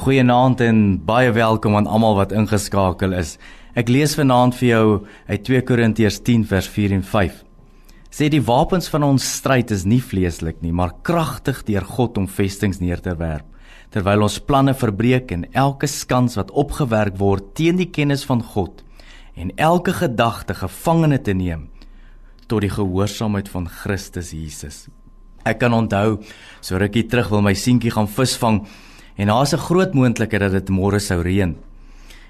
[0.00, 3.34] Goeienaand en baie welkom aan almal wat ingeskakel is.
[3.76, 4.86] Ek lees vanaand vir jou
[5.28, 7.42] uit 2 Korintiërs 10 vers 4 en 5.
[8.08, 12.30] Sê die wapens van ons stryd is nie vleeslik nie, maar kragtig deur God om
[12.32, 13.44] vestings neer te werp,
[13.92, 18.80] terwyl ons planne verbreek en elke skans wat opgewerk word teen die kennis van God
[19.36, 21.68] en elke gedagte gevangene te neem
[22.48, 24.86] tot die gehoorsaamheid van Christus Jesus.
[25.44, 26.22] Ek kan onthou
[26.64, 28.64] so rukkie terug wil my seentjie gaan visvang
[29.20, 31.56] En daar's 'n groot moontlikheid dat dit môre sou reën.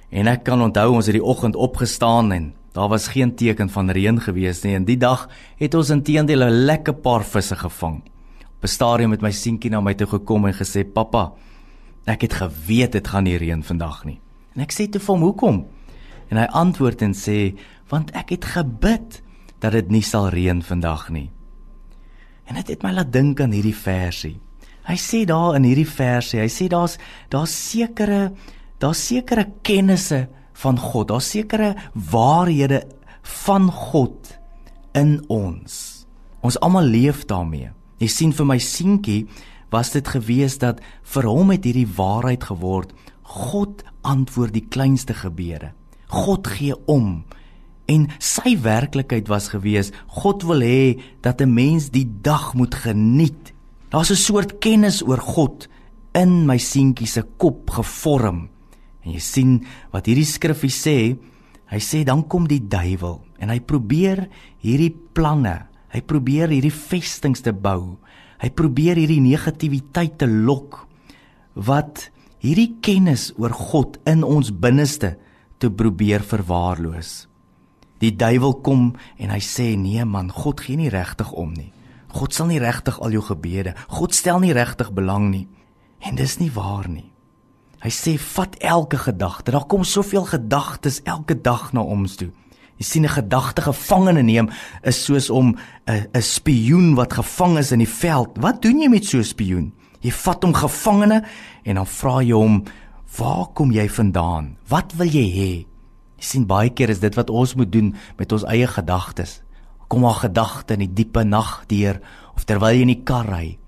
[0.09, 3.91] En ek kan onthou ons het die oggend opgestaan en daar was geen teken van
[3.91, 8.03] reën gewees nie en die dag het ons intedeel 'n lekker paar visse gevang.
[8.57, 11.33] Op 'n stadium het my seentjie na my toe gekom en gesê: "Pappa,
[12.05, 14.21] ek het geweet dit gaan nie reën vandag nie."
[14.55, 15.67] En ek sê toe vir hom: "Hoekom?"
[16.29, 19.23] En hy antwoord en sê: "Want ek het gebid
[19.59, 21.31] dat dit nie sal reën vandag nie."
[22.45, 24.41] En dit het, het my laat dink aan hierdie versie.
[24.91, 26.97] Hy sê daar in hierdie verse, hy sê daar's
[27.31, 28.33] daar's sekere
[28.83, 30.25] daar's sekere kennisse
[30.63, 32.83] van God, daar's sekere waarhede
[33.45, 34.33] van God
[34.99, 35.77] in ons.
[36.43, 37.71] Ons almal leef daarmee.
[38.03, 39.29] Jy sien vir my seentjie
[39.71, 40.81] was dit gewees dat
[41.15, 42.91] vir hom het hierdie waarheid geword.
[43.23, 45.71] God antwoord die kleinste gebede.
[46.11, 47.23] God gee om.
[47.87, 53.55] En sy werklikheid was gewees, God wil hê dat 'n mens die dag moet geniet
[53.91, 55.69] Daar's 'n soort kennis oor God
[56.15, 58.49] in my seentjie se kop gevorm.
[59.03, 61.19] En jy sien wat hierdie skriffie sê,
[61.67, 64.29] hy sê dan kom die duiwel en hy probeer
[64.63, 67.99] hierdie planne, hy probeer hierdie vestings te bou.
[68.39, 70.87] Hy probeer hierdie negativiteit te lok
[71.55, 75.17] wat hierdie kennis oor God in ons binneste
[75.59, 77.27] te probeer verwaarloos.
[78.01, 81.73] Die duiwel kom en hy sê nee man, God gee nie regtig om nie.
[82.13, 83.75] God sal nie regtig al jou gebede.
[83.89, 85.47] God stel nie regtig belang nie.
[86.01, 87.11] En dis nie waar nie.
[87.81, 89.53] Hy sê vat elke gedagte.
[89.55, 92.31] Daar kom soveel gedagtes elke dag na ons toe.
[92.81, 94.49] Jy sien 'n gedagte gevangene neem
[94.83, 98.39] is soos om 'n 'n spioen wat gevang is in die veld.
[98.41, 99.73] Wat doen jy met so 'n spioen?
[100.01, 101.25] Jy vat hom gevangene
[101.65, 102.65] en dan vra jy hom,
[103.19, 104.57] "Waar kom jy vandaan?
[104.69, 105.67] Wat wil jy hê?"
[106.17, 109.43] Jy sien baie keer is dit wat ons moet doen met ons eie gedagtes
[109.91, 111.99] kom haar gedagte in die diepe nag deur
[112.37, 113.59] of terwyl jy in die kar ry.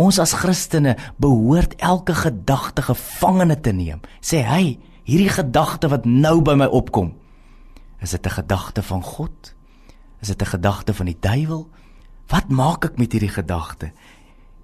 [0.00, 4.00] Ons as Christene behoort elke gedagte gevangene te neem.
[4.24, 7.12] Sê hy, hierdie gedagte wat nou by my opkom,
[8.00, 9.54] is dit 'n gedagte van God?
[10.20, 11.68] Is dit 'n gedagte van die duiwel?
[12.28, 13.92] Wat maak ek met hierdie gedagte?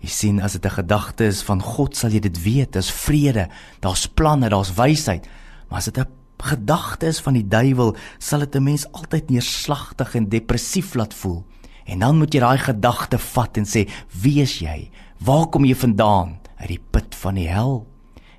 [0.00, 3.48] Jy sien, as dit 'n gedagte is van God, sal jy dit weet, dis vrede,
[3.80, 5.28] daar's planne, daar's wysheid.
[5.68, 6.06] Maar as dit 'n
[6.42, 11.44] gedagtes van die duiwel sal dit 'n mens altyd neerslagtig en depressief laat voel.
[11.84, 13.88] En dan moet jy daai gedagte vat en sê:
[14.22, 14.90] "Wie is jy?
[15.18, 17.86] Waar kom jy vandaan?" Uit die put van die hel.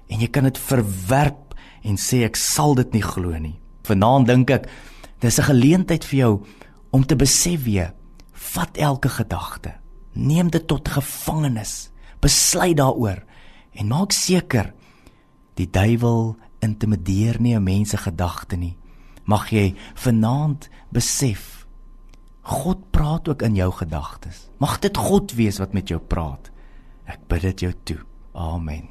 [0.07, 4.49] En jy kan dit verwerp en sê: "Ek sal dit nie glo nie." Vanaand dink
[4.49, 4.67] ek
[5.19, 6.45] dis 'n geleentheid vir jou
[6.91, 7.93] om te besef weer:
[8.41, 9.75] vat elke gedagte,
[10.13, 11.89] neem dit tot gevangenis,
[12.21, 13.21] besluit daaroor
[13.79, 14.73] en maak seker
[15.59, 18.77] die duiwel intimideer nie 'n mens se gedagte nie.
[19.23, 21.61] Mag jy vanaand besef
[22.41, 24.49] God praat ook in jou gedagtes.
[24.57, 26.49] Mag dit God wees wat met jou praat.
[27.05, 27.99] Ek bid dit jou toe.
[28.33, 28.89] Amen.